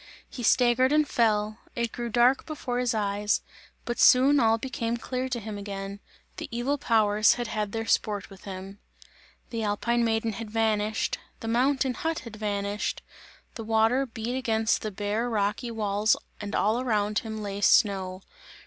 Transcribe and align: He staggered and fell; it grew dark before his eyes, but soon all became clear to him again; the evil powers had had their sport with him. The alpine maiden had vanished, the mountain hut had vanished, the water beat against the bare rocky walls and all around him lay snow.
He 0.27 0.41
staggered 0.41 0.91
and 0.91 1.07
fell; 1.07 1.59
it 1.75 1.91
grew 1.91 2.09
dark 2.09 2.47
before 2.47 2.79
his 2.79 2.95
eyes, 2.95 3.41
but 3.85 3.99
soon 3.99 4.39
all 4.39 4.57
became 4.57 4.97
clear 4.97 5.29
to 5.29 5.39
him 5.39 5.59
again; 5.59 5.99
the 6.37 6.47
evil 6.49 6.79
powers 6.79 7.33
had 7.35 7.45
had 7.45 7.71
their 7.71 7.85
sport 7.85 8.27
with 8.31 8.45
him. 8.45 8.79
The 9.51 9.61
alpine 9.61 10.03
maiden 10.03 10.33
had 10.33 10.49
vanished, 10.49 11.19
the 11.41 11.47
mountain 11.47 11.93
hut 11.93 12.21
had 12.21 12.35
vanished, 12.37 13.03
the 13.53 13.63
water 13.63 14.07
beat 14.07 14.35
against 14.35 14.81
the 14.81 14.89
bare 14.89 15.29
rocky 15.29 15.69
walls 15.69 16.15
and 16.41 16.55
all 16.55 16.81
around 16.81 17.19
him 17.19 17.43
lay 17.43 17.61
snow. 17.61 18.23